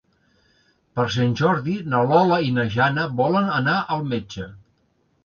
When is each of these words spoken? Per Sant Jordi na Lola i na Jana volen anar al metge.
Per 0.99 1.03
Sant 1.15 1.35
Jordi 1.41 1.75
na 1.91 1.99
Lola 2.11 2.39
i 2.45 2.49
na 2.55 2.65
Jana 2.77 3.05
volen 3.21 3.53
anar 3.59 3.77
al 3.97 4.03
metge. 4.15 4.49